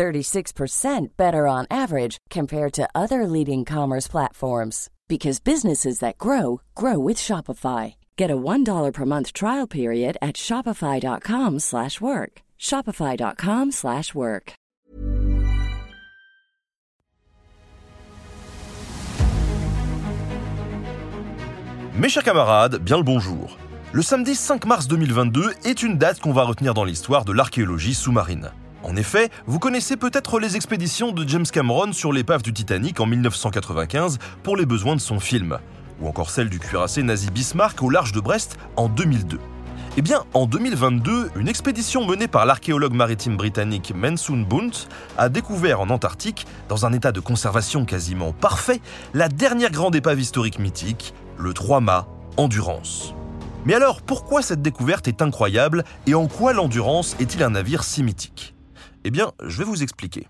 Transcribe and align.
36% 0.00 1.08
better 1.18 1.46
on 1.46 1.66
average 1.70 2.16
compared 2.30 2.72
to 2.72 2.88
other 2.94 3.26
leading 3.26 3.66
commerce 3.66 4.08
platforms 4.08 4.88
because 5.08 5.40
businesses 5.40 5.98
that 5.98 6.16
grow 6.16 6.62
grow 6.74 6.98
with 6.98 7.18
Shopify. 7.18 7.96
Get 8.16 8.30
a 8.30 8.36
$1 8.36 8.92
per 8.94 9.04
month 9.04 9.34
trial 9.34 9.66
period 9.66 10.16
at 10.22 10.36
shopify.com/work. 10.36 12.32
shopify.com/work. 12.58 14.52
Mes 22.00 22.08
chers 22.08 22.24
camarades, 22.24 22.78
bien 22.78 22.96
le 22.96 23.02
bonjour. 23.02 23.58
Le 23.92 24.02
samedi 24.02 24.34
5 24.34 24.64
mars 24.64 24.88
2022 24.88 25.52
est 25.64 25.82
une 25.82 25.98
date 25.98 26.20
qu'on 26.20 26.32
va 26.32 26.44
retenir 26.44 26.72
dans 26.72 26.84
l'histoire 26.84 27.26
de 27.26 27.32
l'archéologie 27.32 27.92
sous-marine. 27.92 28.50
En 28.82 28.96
effet, 28.96 29.30
vous 29.46 29.58
connaissez 29.58 29.96
peut-être 29.96 30.38
les 30.40 30.56
expéditions 30.56 31.12
de 31.12 31.28
James 31.28 31.46
Cameron 31.46 31.92
sur 31.92 32.12
l'épave 32.12 32.42
du 32.42 32.52
Titanic 32.52 32.98
en 33.00 33.06
1995 33.06 34.18
pour 34.42 34.56
les 34.56 34.64
besoins 34.64 34.96
de 34.96 35.00
son 35.00 35.20
film, 35.20 35.58
ou 36.00 36.08
encore 36.08 36.30
celle 36.30 36.48
du 36.48 36.58
cuirassé 36.58 37.02
nazi 37.02 37.30
Bismarck 37.30 37.82
au 37.82 37.90
large 37.90 38.12
de 38.12 38.20
Brest 38.20 38.56
en 38.76 38.88
2002. 38.88 39.38
Eh 39.96 40.02
bien, 40.02 40.24
en 40.34 40.46
2022, 40.46 41.32
une 41.36 41.48
expédition 41.48 42.06
menée 42.06 42.28
par 42.28 42.46
l'archéologue 42.46 42.94
maritime 42.94 43.36
britannique 43.36 43.92
Mansoon 43.94 44.46
Bunt 44.48 44.70
a 45.18 45.28
découvert 45.28 45.80
en 45.80 45.90
Antarctique, 45.90 46.46
dans 46.68 46.86
un 46.86 46.92
état 46.92 47.12
de 47.12 47.20
conservation 47.20 47.84
quasiment 47.84 48.32
parfait, 48.32 48.80
la 49.14 49.28
dernière 49.28 49.72
grande 49.72 49.96
épave 49.96 50.20
historique 50.20 50.58
mythique, 50.58 51.12
le 51.36 51.52
3-mâts 51.52 52.06
Endurance. 52.36 53.14
Mais 53.66 53.74
alors, 53.74 54.00
pourquoi 54.00 54.40
cette 54.40 54.62
découverte 54.62 55.08
est 55.08 55.20
incroyable 55.20 55.84
et 56.06 56.14
en 56.14 56.28
quoi 56.28 56.52
l'Endurance 56.52 57.16
est-il 57.20 57.42
un 57.42 57.50
navire 57.50 57.82
si 57.82 58.02
mythique? 58.02 58.54
Eh 59.04 59.10
bien, 59.10 59.32
je 59.44 59.58
vais 59.58 59.64
vous 59.64 59.82
expliquer. 59.82 60.28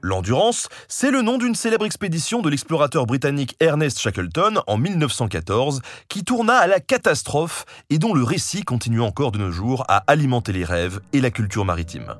L'Endurance, 0.00 0.68
c'est 0.86 1.10
le 1.10 1.22
nom 1.22 1.38
d'une 1.38 1.54
célèbre 1.54 1.84
expédition 1.84 2.40
de 2.40 2.48
l'explorateur 2.48 3.04
britannique 3.04 3.56
Ernest 3.60 3.98
Shackleton 3.98 4.62
en 4.66 4.78
1914 4.78 5.82
qui 6.08 6.24
tourna 6.24 6.54
à 6.54 6.66
la 6.66 6.80
catastrophe 6.80 7.66
et 7.90 7.98
dont 7.98 8.14
le 8.14 8.22
récit 8.22 8.62
continue 8.62 9.00
encore 9.00 9.32
de 9.32 9.38
nos 9.38 9.50
jours 9.50 9.84
à 9.88 10.04
alimenter 10.06 10.52
les 10.52 10.64
rêves 10.64 11.00
et 11.12 11.20
la 11.20 11.30
culture 11.30 11.64
maritime. 11.64 12.14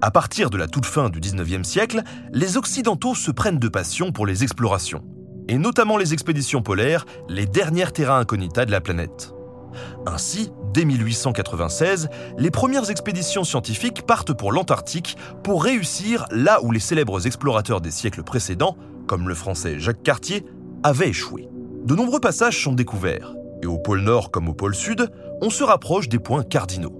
À 0.00 0.10
partir 0.10 0.50
de 0.50 0.56
la 0.56 0.66
toute 0.66 0.86
fin 0.86 1.10
du 1.10 1.20
19e 1.20 1.64
siècle, 1.64 2.02
les 2.32 2.56
Occidentaux 2.56 3.14
se 3.14 3.30
prennent 3.30 3.60
de 3.60 3.68
passion 3.68 4.10
pour 4.10 4.26
les 4.26 4.42
explorations 4.42 5.04
et 5.48 5.58
notamment 5.58 5.96
les 5.96 6.12
expéditions 6.12 6.62
polaires, 6.62 7.06
les 7.28 7.46
dernières 7.46 7.92
terrains 7.92 8.20
incognita 8.20 8.64
de 8.64 8.70
la 8.70 8.80
planète. 8.80 9.32
Ainsi, 10.06 10.50
dès 10.72 10.84
1896, 10.84 12.08
les 12.38 12.50
premières 12.50 12.90
expéditions 12.90 13.44
scientifiques 13.44 14.02
partent 14.06 14.32
pour 14.32 14.52
l'Antarctique 14.52 15.16
pour 15.42 15.64
réussir 15.64 16.26
là 16.30 16.62
où 16.62 16.70
les 16.72 16.80
célèbres 16.80 17.26
explorateurs 17.26 17.80
des 17.80 17.90
siècles 17.90 18.22
précédents, 18.22 18.76
comme 19.06 19.28
le 19.28 19.34
français 19.34 19.78
Jacques 19.78 20.02
Cartier, 20.02 20.44
avaient 20.82 21.08
échoué. 21.08 21.48
De 21.84 21.94
nombreux 21.94 22.20
passages 22.20 22.62
sont 22.62 22.72
découverts, 22.72 23.34
et 23.62 23.66
au 23.66 23.78
pôle 23.78 24.00
Nord 24.00 24.30
comme 24.30 24.48
au 24.48 24.54
pôle 24.54 24.74
Sud, 24.74 25.10
on 25.40 25.50
se 25.50 25.64
rapproche 25.64 26.08
des 26.08 26.18
points 26.18 26.42
cardinaux. 26.42 26.94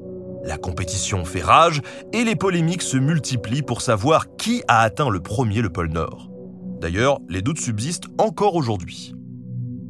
La 0.44 0.56
compétition 0.56 1.24
fait 1.24 1.42
rage 1.42 1.82
et 2.12 2.24
les 2.24 2.36
polémiques 2.36 2.82
se 2.82 2.96
multiplient 2.96 3.62
pour 3.62 3.82
savoir 3.82 4.36
qui 4.36 4.62
a 4.68 4.80
atteint 4.80 5.10
le 5.10 5.20
premier 5.20 5.60
le 5.60 5.70
pôle 5.70 5.88
Nord. 5.88 6.27
D'ailleurs, 6.80 7.18
les 7.28 7.42
doutes 7.42 7.60
subsistent 7.60 8.06
encore 8.18 8.54
aujourd'hui. 8.54 9.14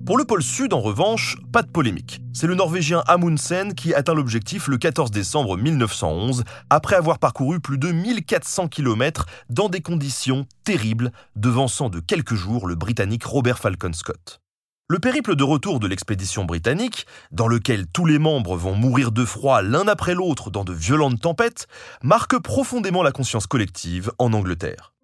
Pour 0.06 0.16
le 0.16 0.24
pôle 0.24 0.42
Sud, 0.42 0.72
en 0.72 0.80
revanche, 0.80 1.36
pas 1.52 1.60
de 1.62 1.70
polémique. 1.70 2.22
C'est 2.32 2.46
le 2.46 2.54
Norvégien 2.54 3.02
Amundsen 3.06 3.74
qui 3.74 3.92
atteint 3.92 4.14
l'objectif 4.14 4.66
le 4.66 4.78
14 4.78 5.10
décembre 5.10 5.58
1911, 5.58 6.44
après 6.70 6.96
avoir 6.96 7.18
parcouru 7.18 7.60
plus 7.60 7.76
de 7.76 7.92
1400 7.92 8.68
km 8.68 9.26
dans 9.50 9.68
des 9.68 9.82
conditions 9.82 10.46
terribles, 10.64 11.12
devançant 11.36 11.90
de 11.90 12.00
quelques 12.00 12.36
jours 12.36 12.66
le 12.66 12.74
Britannique 12.74 13.24
Robert 13.24 13.58
Falcon 13.58 13.92
Scott. 13.92 14.40
Le 14.88 14.98
périple 14.98 15.36
de 15.36 15.44
retour 15.44 15.80
de 15.80 15.86
l'expédition 15.86 16.46
britannique, 16.46 17.06
dans 17.30 17.46
lequel 17.46 17.86
tous 17.86 18.06
les 18.06 18.18
membres 18.18 18.56
vont 18.56 18.74
mourir 18.74 19.12
de 19.12 19.26
froid 19.26 19.60
l'un 19.60 19.86
après 19.88 20.14
l'autre 20.14 20.50
dans 20.50 20.64
de 20.64 20.72
violentes 20.72 21.20
tempêtes, 21.20 21.66
marque 22.02 22.38
profondément 22.38 23.02
la 23.02 23.12
conscience 23.12 23.46
collective 23.46 24.10
en 24.18 24.32
Angleterre. 24.32 24.94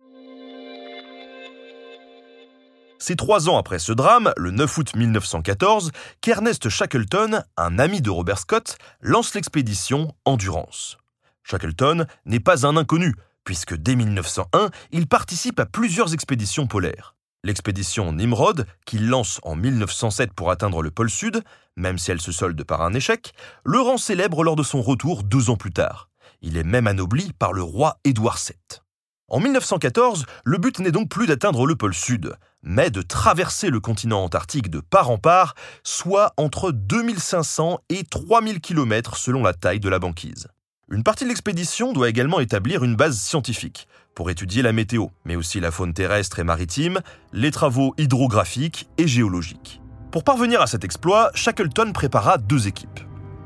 C'est 3.07 3.17
trois 3.17 3.51
ans 3.51 3.59
après 3.59 3.79
ce 3.79 3.93
drame, 3.93 4.33
le 4.39 4.51
9 4.51 4.79
août 4.79 4.97
1914, 4.97 5.91
qu'Ernest 6.23 6.71
Shackleton, 6.71 7.43
un 7.59 7.79
ami 7.79 8.01
de 8.01 8.09
Robert 8.09 8.39
Scott, 8.39 8.79
lance 9.03 9.35
l'expédition 9.35 10.15
Endurance. 10.25 10.97
Shackleton 11.43 12.07
n'est 12.25 12.41
pas 12.41 12.67
un 12.67 12.79
inconnu, 12.79 13.15
puisque 13.45 13.77
dès 13.77 13.95
1901, 13.95 14.71
il 14.91 15.07
participe 15.07 15.61
à 15.61 15.67
plusieurs 15.67 16.15
expéditions 16.15 16.67
polaires. 16.67 17.15
L'expédition 17.43 18.11
Nimrod, 18.11 18.67
qu'il 18.87 19.07
lance 19.11 19.39
en 19.43 19.55
1907 19.55 20.33
pour 20.33 20.51
atteindre 20.51 20.81
le 20.81 20.91
pôle 20.91 21.11
Sud, 21.11 21.43
même 21.77 21.99
si 21.99 22.11
elle 22.11 22.23
se 22.23 22.33
solde 22.33 22.65
par 22.65 22.81
un 22.81 22.95
échec, 22.95 23.35
le 23.67 23.81
rend 23.81 23.99
célèbre 23.99 24.43
lors 24.43 24.57
de 24.57 24.63
son 24.63 24.81
retour 24.81 25.25
deux 25.25 25.51
ans 25.51 25.59
plus 25.59 25.73
tard. 25.75 26.09
Il 26.41 26.57
est 26.57 26.65
même 26.65 26.87
anobli 26.87 27.35
par 27.35 27.53
le 27.53 27.63
roi 27.63 27.99
Édouard 28.05 28.39
VII. 28.39 28.81
En 29.29 29.41
1914, 29.41 30.25
le 30.45 30.57
but 30.57 30.79
n'est 30.79 30.91
donc 30.91 31.11
plus 31.11 31.27
d'atteindre 31.27 31.67
le 31.67 31.77
pôle 31.77 31.95
Sud, 31.95 32.35
mais 32.65 32.91
de 32.91 33.03
traverser 33.03 33.71
le 33.71 33.79
continent 33.79 34.25
antarctique 34.25 34.71
de 34.71 34.81
part 34.81 35.11
en 35.11 35.19
part, 35.19 35.55
soit 35.85 36.33
entre 36.37 36.73
2500 36.73 37.79
et 37.91 38.03
3000 38.05 38.61
km 38.61 39.17
selon 39.17 39.43
la 39.43 39.53
taille 39.53 39.81
de 39.81 39.89
la 39.89 39.99
banquise. 39.99 40.49
Une 40.91 41.03
partie 41.03 41.25
de 41.25 41.29
l'expédition 41.29 41.93
doit 41.93 42.09
également 42.09 42.41
établir 42.41 42.85
une 42.85 42.97
base 42.97 43.19
scientifique 43.19 43.89
pour 44.15 44.31
étudier 44.31 44.63
la 44.63 44.73
météo, 44.73 45.07
mais 45.25 45.37
aussi 45.37 45.61
la 45.61 45.71
faune 45.71 45.95
terrestre 45.95 46.39
et 46.39 46.45
maritime, 46.45 47.01
les 47.33 47.51
travaux 47.51 47.95
hydrographiques 47.99 48.89
et 48.99 49.09
géologiques. 49.09 49.81
Pour 50.13 50.25
parvenir 50.25 50.61
à 50.61 50.67
cet 50.67 50.85
exploit, 50.85 51.31
Shackleton 51.35 51.93
prépara 51.93 52.39
deux 52.39 52.69
équipes. 52.69 53.01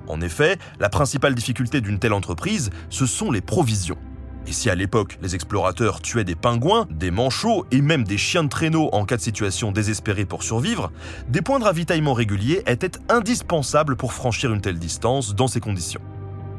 En 0.08 0.20
effet, 0.20 0.58
la 0.80 0.88
principale 0.88 1.34
difficulté 1.34 1.80
d'une 1.80 1.98
telle 1.98 2.12
entreprise, 2.12 2.70
ce 2.90 3.06
sont 3.06 3.30
les 3.30 3.40
provisions. 3.40 3.98
Et 4.48 4.52
si 4.52 4.70
à 4.70 4.74
l'époque 4.74 5.18
les 5.20 5.34
explorateurs 5.34 6.00
tuaient 6.00 6.24
des 6.24 6.34
pingouins, 6.34 6.88
des 6.90 7.10
manchots 7.10 7.66
et 7.70 7.82
même 7.82 8.04
des 8.04 8.16
chiens 8.16 8.44
de 8.44 8.48
traîneau 8.48 8.88
en 8.92 9.04
cas 9.04 9.18
de 9.18 9.20
situation 9.20 9.72
désespérée 9.72 10.24
pour 10.24 10.42
survivre, 10.42 10.90
des 11.28 11.42
points 11.42 11.58
de 11.58 11.64
ravitaillement 11.64 12.14
réguliers 12.14 12.62
étaient 12.66 12.98
indispensables 13.10 13.94
pour 13.94 14.14
franchir 14.14 14.50
une 14.54 14.62
telle 14.62 14.78
distance 14.78 15.34
dans 15.34 15.48
ces 15.48 15.60
conditions. 15.60 16.00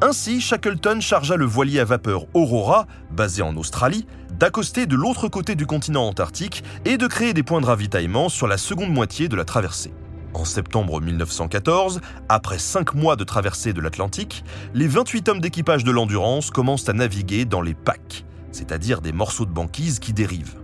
Ainsi, 0.01 0.39
Shackleton 0.39 1.01
chargea 1.01 1.35
le 1.35 1.45
voilier 1.45 1.79
à 1.79 1.83
vapeur 1.83 2.28
Aurora, 2.35 2.85
basé 3.09 3.41
en 3.41 3.57
Australie, 3.57 4.05
d'accoster 4.38 4.85
de 4.85 4.95
l'autre 4.95 5.28
côté 5.28 5.55
du 5.55 5.66
continent 5.66 6.07
antarctique 6.07 6.63
et 6.85 6.97
de 6.97 7.07
créer 7.07 7.33
des 7.33 7.41
points 7.41 7.59
de 7.59 7.66
ravitaillement 7.66 8.29
sur 8.29 8.47
la 8.47 8.59
seconde 8.59 8.94
moitié 8.94 9.29
de 9.29 9.35
la 9.35 9.45
traversée. 9.45 9.91
En 10.39 10.45
septembre 10.45 11.01
1914, 11.01 12.00
après 12.29 12.59
cinq 12.59 12.94
mois 12.94 13.17
de 13.17 13.25
traversée 13.25 13.73
de 13.73 13.81
l'Atlantique, 13.81 14.45
les 14.73 14.88
28 14.88 15.27
hommes 15.27 15.41
d'équipage 15.41 15.83
de 15.83 15.91
l'Endurance 15.91 16.49
commencent 16.49 16.87
à 16.87 16.93
naviguer 16.93 17.43
dans 17.43 17.59
les 17.59 17.73
packs, 17.73 18.23
c'est-à-dire 18.53 19.02
des 19.02 19.11
morceaux 19.11 19.46
de 19.46 19.52
banquise 19.52 19.99
qui 19.99 20.14
dérivent. 20.14 20.55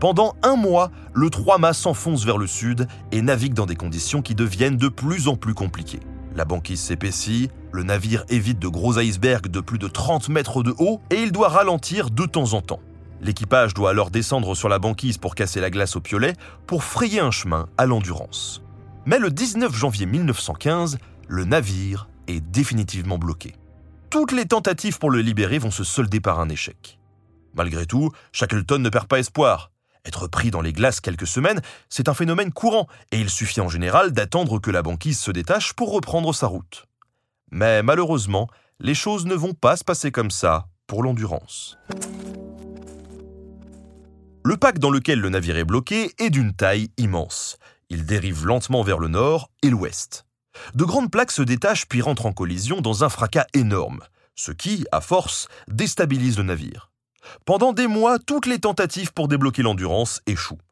Pendant 0.00 0.34
un 0.42 0.56
mois, 0.56 0.90
le 1.12 1.28
trois-mâts 1.28 1.74
s'enfonce 1.74 2.24
vers 2.24 2.38
le 2.38 2.46
sud 2.46 2.88
et 3.10 3.20
navigue 3.20 3.52
dans 3.52 3.66
des 3.66 3.76
conditions 3.76 4.22
qui 4.22 4.34
deviennent 4.34 4.78
de 4.78 4.88
plus 4.88 5.28
en 5.28 5.36
plus 5.36 5.52
compliquées. 5.52 6.00
La 6.34 6.46
banquise 6.46 6.80
s'épaissit, 6.80 7.50
le 7.70 7.82
navire 7.82 8.24
évite 8.30 8.60
de 8.60 8.68
gros 8.68 8.98
icebergs 8.98 9.48
de 9.48 9.60
plus 9.60 9.78
de 9.78 9.88
30 9.88 10.30
mètres 10.30 10.62
de 10.62 10.74
haut 10.78 11.02
et 11.10 11.16
il 11.16 11.32
doit 11.32 11.50
ralentir 11.50 12.08
de 12.08 12.24
temps 12.24 12.54
en 12.54 12.62
temps. 12.62 12.80
L'équipage 13.20 13.74
doit 13.74 13.90
alors 13.90 14.10
descendre 14.10 14.54
sur 14.54 14.70
la 14.70 14.78
banquise 14.78 15.18
pour 15.18 15.34
casser 15.34 15.60
la 15.60 15.68
glace 15.68 15.96
au 15.96 16.00
piolet 16.00 16.32
pour 16.66 16.82
frayer 16.82 17.20
un 17.20 17.30
chemin 17.30 17.68
à 17.76 17.84
l'endurance. 17.84 18.61
Mais 19.04 19.18
le 19.18 19.30
19 19.30 19.74
janvier 19.74 20.06
1915, 20.06 20.98
le 21.26 21.44
navire 21.44 22.08
est 22.28 22.40
définitivement 22.40 23.18
bloqué. 23.18 23.54
Toutes 24.10 24.30
les 24.30 24.46
tentatives 24.46 24.98
pour 24.98 25.10
le 25.10 25.20
libérer 25.20 25.58
vont 25.58 25.72
se 25.72 25.82
solder 25.82 26.20
par 26.20 26.38
un 26.38 26.48
échec. 26.48 27.00
Malgré 27.54 27.86
tout, 27.86 28.10
Shackleton 28.30 28.78
ne 28.78 28.88
perd 28.90 29.08
pas 29.08 29.18
espoir. 29.18 29.72
Être 30.04 30.28
pris 30.28 30.50
dans 30.50 30.60
les 30.60 30.72
glaces 30.72 31.00
quelques 31.00 31.26
semaines, 31.26 31.60
c'est 31.88 32.08
un 32.08 32.14
phénomène 32.14 32.52
courant, 32.52 32.86
et 33.10 33.18
il 33.18 33.28
suffit 33.28 33.60
en 33.60 33.68
général 33.68 34.12
d'attendre 34.12 34.60
que 34.60 34.70
la 34.70 34.82
banquise 34.82 35.18
se 35.18 35.30
détache 35.30 35.72
pour 35.72 35.92
reprendre 35.92 36.32
sa 36.32 36.46
route. 36.46 36.86
Mais 37.50 37.82
malheureusement, 37.82 38.48
les 38.78 38.94
choses 38.94 39.26
ne 39.26 39.34
vont 39.34 39.54
pas 39.54 39.76
se 39.76 39.84
passer 39.84 40.12
comme 40.12 40.30
ça 40.30 40.68
pour 40.86 41.02
l'endurance. 41.02 41.76
Le 44.44 44.56
pack 44.56 44.78
dans 44.78 44.90
lequel 44.90 45.20
le 45.20 45.28
navire 45.28 45.56
est 45.56 45.64
bloqué 45.64 46.12
est 46.18 46.30
d'une 46.30 46.52
taille 46.52 46.90
immense. 46.98 47.58
Il 47.92 48.06
dérive 48.06 48.46
lentement 48.46 48.82
vers 48.82 48.98
le 48.98 49.08
nord 49.08 49.50
et 49.62 49.68
l'ouest. 49.68 50.24
De 50.74 50.82
grandes 50.82 51.10
plaques 51.10 51.30
se 51.30 51.42
détachent 51.42 51.86
puis 51.86 52.00
rentrent 52.00 52.24
en 52.24 52.32
collision 52.32 52.80
dans 52.80 53.04
un 53.04 53.10
fracas 53.10 53.44
énorme, 53.52 54.00
ce 54.34 54.50
qui, 54.50 54.86
à 54.92 55.02
force, 55.02 55.46
déstabilise 55.68 56.38
le 56.38 56.44
navire. 56.44 56.90
Pendant 57.44 57.74
des 57.74 57.86
mois, 57.86 58.18
toutes 58.18 58.46
les 58.46 58.60
tentatives 58.60 59.12
pour 59.12 59.28
débloquer 59.28 59.60
l'endurance 59.60 60.22
échouent. 60.26 60.62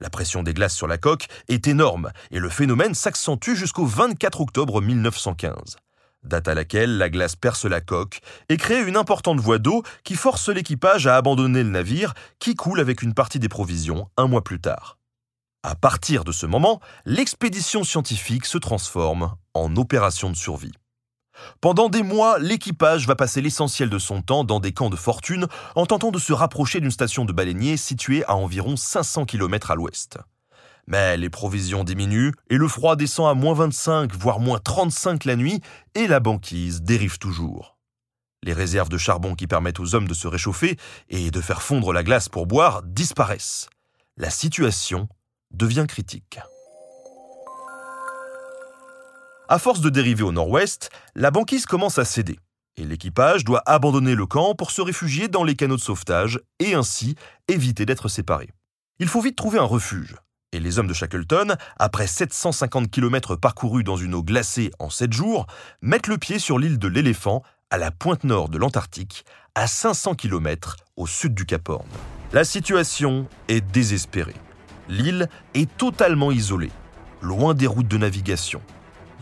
La 0.00 0.08
pression 0.08 0.42
des 0.42 0.54
glaces 0.54 0.74
sur 0.74 0.86
la 0.86 0.96
coque 0.96 1.26
est 1.48 1.66
énorme 1.66 2.10
et 2.30 2.38
le 2.38 2.48
phénomène 2.48 2.94
s'accentue 2.94 3.52
jusqu'au 3.52 3.84
24 3.84 4.40
octobre 4.40 4.80
1915, 4.80 5.76
date 6.24 6.48
à 6.48 6.54
laquelle 6.54 6.96
la 6.96 7.10
glace 7.10 7.36
perce 7.36 7.66
la 7.66 7.82
coque 7.82 8.22
et 8.48 8.56
crée 8.56 8.80
une 8.80 8.96
importante 8.96 9.40
voie 9.40 9.58
d'eau 9.58 9.82
qui 10.04 10.14
force 10.14 10.48
l'équipage 10.48 11.06
à 11.06 11.16
abandonner 11.16 11.64
le 11.64 11.68
navire 11.68 12.14
qui 12.38 12.54
coule 12.54 12.80
avec 12.80 13.02
une 13.02 13.12
partie 13.12 13.38
des 13.38 13.50
provisions 13.50 14.08
un 14.16 14.26
mois 14.26 14.42
plus 14.42 14.58
tard. 14.58 14.96
À 15.64 15.76
partir 15.76 16.24
de 16.24 16.32
ce 16.32 16.44
moment, 16.44 16.80
l'expédition 17.04 17.84
scientifique 17.84 18.46
se 18.46 18.58
transforme 18.58 19.36
en 19.54 19.76
opération 19.76 20.28
de 20.28 20.36
survie. 20.36 20.72
Pendant 21.60 21.88
des 21.88 22.02
mois, 22.02 22.40
l'équipage 22.40 23.06
va 23.06 23.14
passer 23.14 23.40
l'essentiel 23.40 23.88
de 23.88 23.98
son 24.00 24.22
temps 24.22 24.42
dans 24.42 24.58
des 24.58 24.72
camps 24.72 24.90
de 24.90 24.96
fortune 24.96 25.46
en 25.76 25.86
tentant 25.86 26.10
de 26.10 26.18
se 26.18 26.32
rapprocher 26.32 26.80
d'une 26.80 26.90
station 26.90 27.24
de 27.24 27.32
baleiniers 27.32 27.76
située 27.76 28.24
à 28.24 28.34
environ 28.34 28.76
500 28.76 29.24
km 29.24 29.70
à 29.70 29.76
l'ouest. 29.76 30.18
Mais 30.88 31.16
les 31.16 31.30
provisions 31.30 31.84
diminuent 31.84 32.32
et 32.50 32.56
le 32.56 32.66
froid 32.66 32.96
descend 32.96 33.28
à 33.28 33.34
moins 33.34 33.54
25, 33.54 34.12
voire 34.14 34.40
moins 34.40 34.58
35 34.58 35.24
la 35.26 35.36
nuit, 35.36 35.60
et 35.94 36.08
la 36.08 36.18
banquise 36.18 36.82
dérive 36.82 37.18
toujours. 37.18 37.78
Les 38.42 38.52
réserves 38.52 38.88
de 38.88 38.98
charbon 38.98 39.36
qui 39.36 39.46
permettent 39.46 39.78
aux 39.78 39.94
hommes 39.94 40.08
de 40.08 40.14
se 40.14 40.26
réchauffer 40.26 40.76
et 41.08 41.30
de 41.30 41.40
faire 41.40 41.62
fondre 41.62 41.92
la 41.92 42.02
glace 42.02 42.28
pour 42.28 42.46
boire 42.46 42.82
disparaissent. 42.82 43.68
La 44.16 44.30
situation 44.30 45.08
devient 45.52 45.86
critique. 45.88 46.40
À 49.48 49.58
force 49.58 49.80
de 49.80 49.90
dériver 49.90 50.22
au 50.22 50.32
nord-ouest, 50.32 50.90
la 51.14 51.30
banquise 51.30 51.66
commence 51.66 51.98
à 51.98 52.04
céder, 52.04 52.38
et 52.76 52.84
l'équipage 52.84 53.44
doit 53.44 53.62
abandonner 53.66 54.14
le 54.14 54.26
camp 54.26 54.54
pour 54.54 54.70
se 54.70 54.80
réfugier 54.80 55.28
dans 55.28 55.44
les 55.44 55.56
canaux 55.56 55.76
de 55.76 55.80
sauvetage 55.80 56.40
et 56.58 56.74
ainsi 56.74 57.16
éviter 57.48 57.84
d'être 57.84 58.08
séparés. 58.08 58.50
Il 58.98 59.08
faut 59.08 59.20
vite 59.20 59.36
trouver 59.36 59.58
un 59.58 59.64
refuge, 59.64 60.16
et 60.52 60.60
les 60.60 60.78
hommes 60.78 60.86
de 60.86 60.94
Shackleton, 60.94 61.56
après 61.78 62.06
750 62.06 62.90
km 62.90 63.36
parcourus 63.36 63.84
dans 63.84 63.96
une 63.96 64.14
eau 64.14 64.22
glacée 64.22 64.70
en 64.78 64.90
7 64.90 65.12
jours, 65.12 65.46
mettent 65.80 66.06
le 66.06 66.18
pied 66.18 66.38
sur 66.38 66.58
l'île 66.58 66.78
de 66.78 66.88
l'Éléphant, 66.88 67.42
à 67.70 67.78
la 67.78 67.90
pointe 67.90 68.24
nord 68.24 68.48
de 68.48 68.58
l'Antarctique, 68.58 69.24
à 69.54 69.66
500 69.66 70.14
km 70.14 70.76
au 70.96 71.06
sud 71.06 71.34
du 71.34 71.46
Cap 71.46 71.68
Horn. 71.68 71.88
La 72.32 72.44
situation 72.44 73.26
est 73.48 73.60
désespérée. 73.60 74.36
L'île 74.92 75.30
est 75.54 75.74
totalement 75.78 76.30
isolée, 76.30 76.70
loin 77.22 77.54
des 77.54 77.66
routes 77.66 77.88
de 77.88 77.96
navigation. 77.96 78.60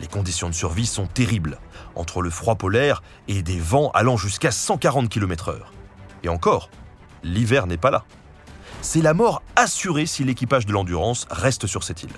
Les 0.01 0.07
conditions 0.07 0.49
de 0.49 0.53
survie 0.53 0.85
sont 0.85 1.07
terribles, 1.07 1.59
entre 1.95 2.21
le 2.21 2.29
froid 2.29 2.55
polaire 2.55 3.01
et 3.29 3.41
des 3.41 3.57
vents 3.57 3.89
allant 3.91 4.17
jusqu'à 4.17 4.51
140 4.51 5.07
km/h. 5.07 5.59
Et 6.23 6.27
encore, 6.27 6.69
l'hiver 7.23 7.67
n'est 7.67 7.77
pas 7.77 7.89
là. 7.89 8.03
C'est 8.81 9.01
la 9.01 9.13
mort 9.13 9.43
assurée 9.55 10.07
si 10.07 10.25
l'équipage 10.25 10.65
de 10.65 10.73
l'Endurance 10.73 11.25
reste 11.31 11.67
sur 11.67 11.85
cette 11.85 12.03
île. 12.03 12.09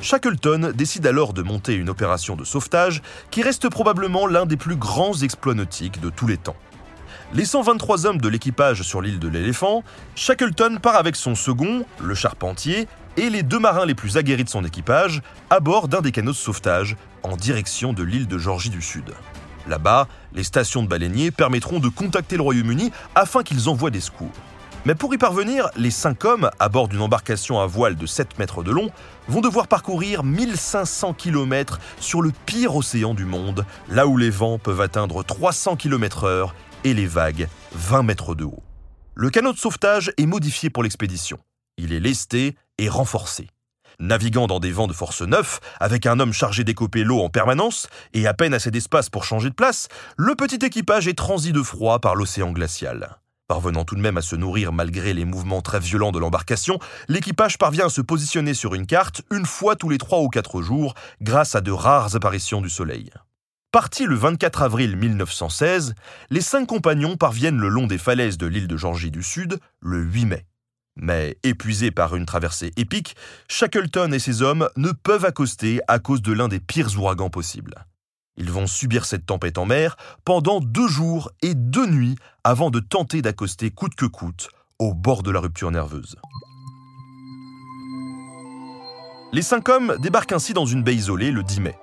Shackleton 0.00 0.72
décide 0.74 1.06
alors 1.06 1.34
de 1.34 1.42
monter 1.42 1.74
une 1.74 1.90
opération 1.90 2.34
de 2.34 2.44
sauvetage 2.44 3.02
qui 3.30 3.42
reste 3.42 3.68
probablement 3.68 4.26
l'un 4.26 4.46
des 4.46 4.56
plus 4.56 4.76
grands 4.76 5.20
exploits 5.20 5.54
nautiques 5.54 6.00
de 6.00 6.08
tous 6.08 6.26
les 6.26 6.38
temps. 6.38 6.56
Laissant 7.34 7.60
23 7.60 8.06
hommes 8.06 8.20
de 8.20 8.28
l'équipage 8.28 8.82
sur 8.82 9.02
l'île 9.02 9.18
de 9.18 9.26
l'éléphant, 9.26 9.82
Shackleton 10.14 10.78
part 10.80 10.94
avec 10.94 11.16
son 11.16 11.34
second, 11.34 11.84
le 12.00 12.14
charpentier, 12.14 12.86
et 13.16 13.30
les 13.30 13.42
deux 13.42 13.58
marins 13.58 13.84
les 13.84 13.96
plus 13.96 14.16
aguerris 14.16 14.44
de 14.44 14.48
son 14.48 14.64
équipage 14.64 15.22
à 15.50 15.58
bord 15.58 15.88
d'un 15.88 16.02
des 16.02 16.12
canaux 16.12 16.30
de 16.30 16.36
sauvetage 16.36 16.96
en 17.24 17.36
direction 17.36 17.92
de 17.92 18.04
l'île 18.04 18.28
de 18.28 18.38
Georgie 18.38 18.70
du 18.70 18.80
Sud. 18.80 19.12
Là-bas, 19.66 20.06
les 20.34 20.44
stations 20.44 20.84
de 20.84 20.88
baleiniers 20.88 21.32
permettront 21.32 21.80
de 21.80 21.88
contacter 21.88 22.36
le 22.36 22.42
Royaume-Uni 22.42 22.92
afin 23.16 23.42
qu'ils 23.42 23.68
envoient 23.68 23.90
des 23.90 24.00
secours. 24.00 24.30
Mais 24.84 24.94
pour 24.94 25.12
y 25.12 25.18
parvenir, 25.18 25.68
les 25.76 25.90
cinq 25.90 26.24
hommes, 26.24 26.48
à 26.60 26.68
bord 26.68 26.86
d'une 26.86 27.02
embarcation 27.02 27.58
à 27.58 27.66
voile 27.66 27.96
de 27.96 28.06
7 28.06 28.38
mètres 28.38 28.62
de 28.62 28.70
long, 28.70 28.90
vont 29.26 29.40
devoir 29.40 29.66
parcourir 29.66 30.22
1500 30.22 31.14
km 31.14 31.80
sur 31.98 32.22
le 32.22 32.30
pire 32.46 32.76
océan 32.76 33.12
du 33.12 33.24
monde, 33.24 33.66
là 33.88 34.06
où 34.06 34.16
les 34.16 34.30
vents 34.30 34.58
peuvent 34.58 34.80
atteindre 34.80 35.24
300 35.24 35.74
km/h 35.74 36.50
et 36.84 36.94
les 36.94 37.06
vagues 37.06 37.48
20 37.72 38.02
mètres 38.02 38.34
de 38.34 38.44
haut. 38.44 38.62
Le 39.14 39.30
canot 39.30 39.52
de 39.52 39.58
sauvetage 39.58 40.12
est 40.18 40.26
modifié 40.26 40.70
pour 40.70 40.82
l'expédition. 40.82 41.38
Il 41.78 41.92
est 41.92 42.00
lesté 42.00 42.56
et 42.78 42.88
renforcé. 42.88 43.48
Naviguant 43.98 44.46
dans 44.46 44.60
des 44.60 44.72
vents 44.72 44.86
de 44.86 44.92
force 44.92 45.22
9, 45.22 45.60
avec 45.80 46.04
un 46.04 46.20
homme 46.20 46.34
chargé 46.34 46.64
d'écoper 46.64 47.02
l'eau 47.02 47.22
en 47.22 47.30
permanence 47.30 47.88
et 48.12 48.26
à 48.26 48.34
peine 48.34 48.52
assez 48.52 48.70
d'espace 48.70 49.08
pour 49.08 49.24
changer 49.24 49.48
de 49.48 49.54
place, 49.54 49.88
le 50.18 50.34
petit 50.34 50.64
équipage 50.64 51.08
est 51.08 51.16
transi 51.16 51.52
de 51.52 51.62
froid 51.62 51.98
par 51.98 52.14
l'océan 52.14 52.52
glacial. 52.52 53.16
Parvenant 53.48 53.84
tout 53.84 53.94
de 53.94 54.00
même 54.00 54.18
à 54.18 54.22
se 54.22 54.36
nourrir 54.36 54.72
malgré 54.72 55.14
les 55.14 55.24
mouvements 55.24 55.62
très 55.62 55.80
violents 55.80 56.12
de 56.12 56.18
l'embarcation, 56.18 56.78
l'équipage 57.08 57.58
parvient 57.58 57.86
à 57.86 57.90
se 57.90 58.00
positionner 58.00 58.54
sur 58.54 58.74
une 58.74 58.86
carte 58.86 59.22
une 59.30 59.46
fois 59.46 59.76
tous 59.76 59.88
les 59.88 59.98
trois 59.98 60.20
ou 60.20 60.28
quatre 60.28 60.62
jours 60.62 60.94
grâce 61.22 61.54
à 61.54 61.60
de 61.60 61.70
rares 61.70 62.16
apparitions 62.16 62.60
du 62.60 62.68
soleil. 62.68 63.10
Partis 63.76 64.06
le 64.06 64.14
24 64.14 64.62
avril 64.62 64.96
1916, 64.96 65.92
les 66.30 66.40
cinq 66.40 66.64
compagnons 66.64 67.18
parviennent 67.18 67.58
le 67.58 67.68
long 67.68 67.86
des 67.86 67.98
falaises 67.98 68.38
de 68.38 68.46
l'île 68.46 68.68
de 68.68 68.76
Georgie 68.78 69.10
du 69.10 69.22
Sud 69.22 69.60
le 69.80 70.00
8 70.00 70.24
mai. 70.24 70.46
Mais 70.96 71.36
épuisés 71.42 71.90
par 71.90 72.16
une 72.16 72.24
traversée 72.24 72.72
épique, 72.78 73.16
Shackleton 73.48 74.12
et 74.12 74.18
ses 74.18 74.40
hommes 74.40 74.70
ne 74.78 74.92
peuvent 74.92 75.26
accoster 75.26 75.80
à 75.88 75.98
cause 75.98 76.22
de 76.22 76.32
l'un 76.32 76.48
des 76.48 76.58
pires 76.58 76.98
ouragans 76.98 77.28
possibles. 77.28 77.74
Ils 78.38 78.50
vont 78.50 78.66
subir 78.66 79.04
cette 79.04 79.26
tempête 79.26 79.58
en 79.58 79.66
mer 79.66 79.98
pendant 80.24 80.60
deux 80.60 80.88
jours 80.88 81.30
et 81.42 81.52
deux 81.54 81.86
nuits 81.86 82.16
avant 82.44 82.70
de 82.70 82.80
tenter 82.80 83.20
d'accoster 83.20 83.70
coûte 83.70 83.94
que 83.94 84.06
coûte 84.06 84.48
au 84.78 84.94
bord 84.94 85.22
de 85.22 85.30
la 85.30 85.40
rupture 85.40 85.70
nerveuse. 85.70 86.16
Les 89.34 89.42
cinq 89.42 89.68
hommes 89.68 89.98
débarquent 90.00 90.32
ainsi 90.32 90.54
dans 90.54 90.64
une 90.64 90.82
baie 90.82 90.94
isolée 90.94 91.30
le 91.30 91.42
10 91.42 91.60
mai. 91.60 91.76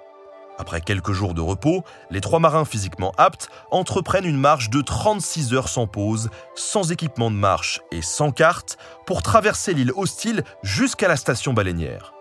Après 0.58 0.82
quelques 0.82 1.14
jours 1.14 1.34
de 1.34 1.42
repos, 1.42 1.84
les 2.12 2.22
trois 2.22 2.40
marins 2.40 2.66
physiquement 2.66 3.12
aptes 3.18 3.50
entreprennent 3.72 4.26
une 4.26 4.38
marche 4.38 4.70
de 4.70 4.82
36 4.82 5.54
heures 5.54 5.70
sans 5.70 5.88
pause, 5.88 6.30
sans 6.56 6.92
équipement 6.92 7.32
de 7.32 7.36
marche 7.36 7.82
et 7.92 8.02
sans 8.02 8.32
carte, 8.32 8.78
pour 9.06 9.24
traverser 9.24 9.74
l'île 9.74 9.92
hostile 9.96 10.44
jusqu'à 10.62 11.08
la 11.08 11.18
station 11.18 11.54
baleinière. 11.54 12.14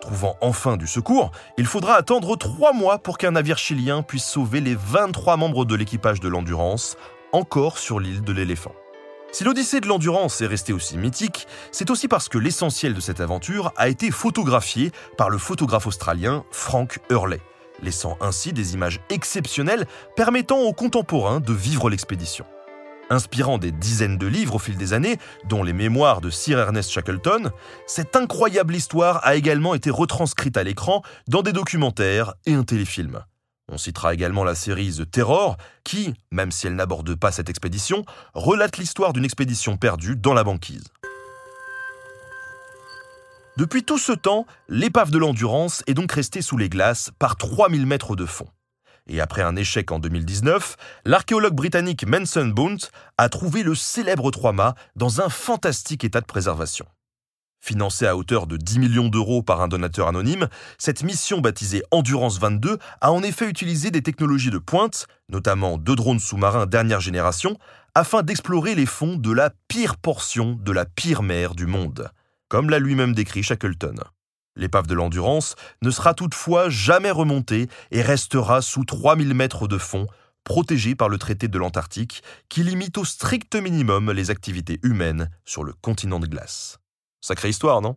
Trouvant 0.00 0.36
enfin 0.40 0.76
du 0.76 0.86
secours, 0.86 1.30
il 1.58 1.66
faudra 1.66 1.94
attendre 1.94 2.36
trois 2.36 2.72
mois 2.72 2.98
pour 2.98 3.18
qu'un 3.18 3.32
navire 3.32 3.58
chilien 3.58 4.02
puisse 4.02 4.24
sauver 4.24 4.60
les 4.60 4.74
23 4.74 5.36
membres 5.36 5.64
de 5.64 5.74
l'équipage 5.74 6.20
de 6.20 6.28
l'Endurance, 6.28 6.96
encore 7.32 7.78
sur 7.78 8.00
l'île 8.00 8.22
de 8.22 8.32
l'éléphant. 8.32 8.74
Si 9.32 9.44
l'Odyssée 9.44 9.80
de 9.80 9.88
l'Endurance 9.88 10.40
est 10.40 10.46
restée 10.46 10.72
aussi 10.72 10.96
mythique, 10.96 11.48
c'est 11.72 11.90
aussi 11.90 12.06
parce 12.06 12.28
que 12.28 12.38
l'essentiel 12.38 12.94
de 12.94 13.00
cette 13.00 13.20
aventure 13.20 13.72
a 13.76 13.88
été 13.88 14.10
photographié 14.10 14.92
par 15.18 15.28
le 15.28 15.38
photographe 15.38 15.86
australien 15.86 16.44
Frank 16.50 17.00
Hurley 17.10 17.40
laissant 17.84 18.16
ainsi 18.20 18.52
des 18.52 18.74
images 18.74 19.00
exceptionnelles 19.10 19.86
permettant 20.16 20.58
aux 20.60 20.72
contemporains 20.72 21.40
de 21.40 21.52
vivre 21.52 21.90
l'expédition. 21.90 22.44
Inspirant 23.10 23.58
des 23.58 23.70
dizaines 23.70 24.16
de 24.16 24.26
livres 24.26 24.54
au 24.54 24.58
fil 24.58 24.76
des 24.76 24.94
années, 24.94 25.18
dont 25.48 25.62
les 25.62 25.74
mémoires 25.74 26.20
de 26.20 26.30
Sir 26.30 26.58
Ernest 26.58 26.90
Shackleton, 26.90 27.50
cette 27.86 28.16
incroyable 28.16 28.74
histoire 28.74 29.20
a 29.24 29.34
également 29.34 29.74
été 29.74 29.90
retranscrite 29.90 30.56
à 30.56 30.64
l'écran 30.64 31.02
dans 31.28 31.42
des 31.42 31.52
documentaires 31.52 32.34
et 32.46 32.54
un 32.54 32.64
téléfilm. 32.64 33.22
On 33.70 33.78
citera 33.78 34.12
également 34.12 34.44
la 34.44 34.54
série 34.54 34.92
The 34.92 35.10
Terror, 35.10 35.56
qui, 35.84 36.14
même 36.30 36.50
si 36.50 36.66
elle 36.66 36.76
n'aborde 36.76 37.14
pas 37.14 37.32
cette 37.32 37.48
expédition, 37.48 38.04
relate 38.34 38.76
l'histoire 38.76 39.12
d'une 39.12 39.24
expédition 39.24 39.76
perdue 39.76 40.16
dans 40.16 40.34
la 40.34 40.44
banquise. 40.44 40.84
Depuis 43.56 43.84
tout 43.84 43.98
ce 43.98 44.10
temps, 44.10 44.46
l'épave 44.68 45.12
de 45.12 45.18
l'Endurance 45.18 45.84
est 45.86 45.94
donc 45.94 46.10
restée 46.10 46.42
sous 46.42 46.56
les 46.56 46.68
glaces 46.68 47.12
par 47.20 47.36
3000 47.36 47.86
mètres 47.86 48.16
de 48.16 48.26
fond. 48.26 48.48
Et 49.06 49.20
après 49.20 49.42
un 49.42 49.54
échec 49.54 49.92
en 49.92 50.00
2019, 50.00 50.74
l'archéologue 51.04 51.54
britannique 51.54 52.04
Manson 52.04 52.46
Bount 52.46 52.78
a 53.16 53.28
trouvé 53.28 53.62
le 53.62 53.76
célèbre 53.76 54.32
trois-mâts 54.32 54.74
dans 54.96 55.20
un 55.20 55.28
fantastique 55.28 56.02
état 56.02 56.20
de 56.20 56.26
préservation. 56.26 56.86
Financée 57.60 58.08
à 58.08 58.16
hauteur 58.16 58.48
de 58.48 58.56
10 58.56 58.80
millions 58.80 59.08
d'euros 59.08 59.44
par 59.44 59.60
un 59.60 59.68
donateur 59.68 60.08
anonyme, 60.08 60.48
cette 60.76 61.04
mission 61.04 61.40
baptisée 61.40 61.84
Endurance 61.92 62.40
22 62.40 62.78
a 63.00 63.12
en 63.12 63.22
effet 63.22 63.48
utilisé 63.48 63.92
des 63.92 64.02
technologies 64.02 64.50
de 64.50 64.58
pointe, 64.58 65.06
notamment 65.28 65.78
deux 65.78 65.94
drones 65.94 66.18
sous-marins 66.18 66.66
dernière 66.66 67.00
génération, 67.00 67.56
afin 67.94 68.22
d'explorer 68.22 68.74
les 68.74 68.86
fonds 68.86 69.14
de 69.14 69.30
la 69.30 69.50
pire 69.68 69.96
portion 69.96 70.58
de 70.60 70.72
la 70.72 70.86
pire 70.86 71.22
mer 71.22 71.54
du 71.54 71.66
monde 71.66 72.10
comme 72.48 72.70
l'a 72.70 72.78
lui-même 72.78 73.14
décrit 73.14 73.42
Shackleton. 73.42 73.96
L'épave 74.56 74.86
de 74.86 74.94
l'Endurance 74.94 75.56
ne 75.82 75.90
sera 75.90 76.14
toutefois 76.14 76.68
jamais 76.68 77.10
remontée 77.10 77.68
et 77.90 78.02
restera 78.02 78.62
sous 78.62 78.84
3000 78.84 79.34
mètres 79.34 79.66
de 79.66 79.78
fond 79.78 80.06
protégée 80.44 80.94
par 80.94 81.08
le 81.08 81.18
traité 81.18 81.48
de 81.48 81.58
l'Antarctique 81.58 82.22
qui 82.48 82.62
limite 82.62 82.98
au 82.98 83.04
strict 83.04 83.56
minimum 83.56 84.12
les 84.12 84.30
activités 84.30 84.78
humaines 84.82 85.30
sur 85.44 85.64
le 85.64 85.72
continent 85.72 86.20
de 86.20 86.26
glace. 86.26 86.78
Sacrée 87.20 87.48
histoire, 87.48 87.80
non? 87.80 87.96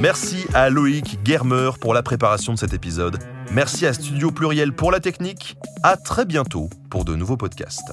Merci 0.00 0.46
à 0.52 0.68
Loïc 0.68 1.18
Germer 1.24 1.70
pour 1.80 1.94
la 1.94 2.02
préparation 2.02 2.52
de 2.52 2.58
cet 2.58 2.74
épisode. 2.74 3.18
Merci 3.52 3.86
à 3.86 3.92
Studio 3.92 4.32
Pluriel 4.32 4.72
pour 4.72 4.90
la 4.90 4.98
technique. 4.98 5.56
À 5.84 5.96
très 5.96 6.24
bientôt 6.24 6.68
pour 6.90 7.04
de 7.04 7.14
nouveaux 7.14 7.36
podcasts. 7.36 7.92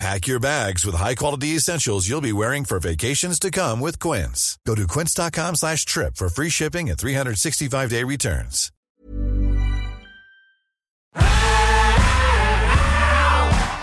Pack 0.00 0.26
your 0.26 0.40
bags 0.40 0.86
with 0.86 0.94
high-quality 0.94 1.48
essentials 1.56 2.08
you'll 2.08 2.22
be 2.22 2.32
wearing 2.32 2.64
for 2.64 2.80
vacations 2.80 3.38
to 3.38 3.50
come 3.50 3.80
with 3.80 3.98
Quince. 3.98 4.56
Go 4.66 4.74
to 4.74 4.86
quince.com 4.86 5.56
slash 5.56 5.84
trip 5.84 6.16
for 6.16 6.30
free 6.30 6.48
shipping 6.48 6.88
and 6.88 6.96
365-day 6.96 8.04
returns. 8.04 8.72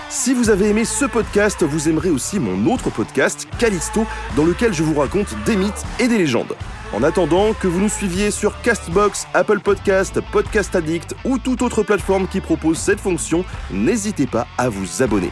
Si 0.10 0.34
vous 0.34 0.50
avez 0.50 0.70
aimé 0.70 0.86
ce 0.86 1.06
podcast, 1.06 1.64
vous 1.64 1.88
aimerez 1.88 2.10
aussi 2.10 2.40
mon 2.40 2.66
autre 2.74 2.90
podcast, 2.90 3.48
Callisto, 3.60 4.08
dans 4.36 4.46
lequel 4.46 4.74
je 4.74 4.82
vous 4.82 5.00
raconte 5.00 5.36
des 5.46 5.56
mythes 5.56 5.86
et 6.00 6.08
des 6.08 6.18
légendes. 6.18 6.56
En 6.94 7.04
attendant 7.04 7.54
que 7.54 7.68
vous 7.68 7.80
nous 7.80 7.90
suiviez 7.90 8.32
sur 8.32 8.60
Castbox, 8.64 9.28
Apple 9.36 9.60
Podcast, 9.60 10.20
Podcast 10.32 10.76
Addict 10.76 11.14
ou 11.26 11.38
toute 11.38 11.62
autre 11.62 11.84
plateforme 11.84 12.28
qui 12.28 12.42
propose 12.42 12.80
cette 12.80 13.00
fonction, 13.00 13.46
n'hésitez 13.70 14.26
pas 14.26 14.48
à 14.58 14.70
vous 14.70 15.04
abonner. 15.04 15.32